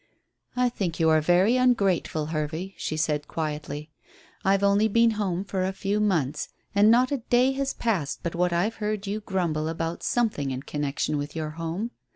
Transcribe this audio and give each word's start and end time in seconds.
"I 0.55 0.67
think 0.69 0.99
you 0.99 1.11
are 1.11 1.21
very 1.21 1.57
ungrateful, 1.57 2.29
Hervey," 2.33 2.73
she 2.75 2.97
said 2.97 3.27
quietly. 3.27 3.91
"I've 4.43 4.63
only 4.63 4.87
been 4.87 5.11
home 5.11 5.43
for 5.43 5.63
a 5.63 5.71
few 5.73 5.99
months, 5.99 6.49
and 6.73 6.89
not 6.89 7.11
a 7.11 7.17
day 7.17 7.51
has 7.51 7.75
passed 7.75 8.21
but 8.23 8.33
what 8.33 8.51
I've 8.51 8.77
heard 8.77 9.05
you 9.05 9.19
grumble 9.19 9.67
about 9.69 10.01
something 10.01 10.49
in 10.49 10.63
connection 10.63 11.17
with 11.19 11.35
your 11.35 11.51
home. 11.51 11.91